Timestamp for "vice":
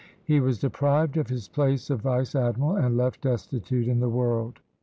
2.01-2.33